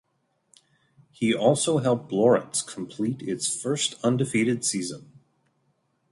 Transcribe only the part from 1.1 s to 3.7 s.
He also helped Lawrence complete its